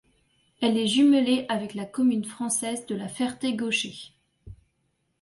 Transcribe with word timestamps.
Elle 0.63 0.77
est 0.79 0.87
jumelée 0.87 1.45
avec 1.47 1.75
la 1.75 1.85
commune 1.85 2.25
française 2.25 2.87
de 2.87 2.95
La 2.95 3.07
Ferté-Gaucher. 3.07 4.15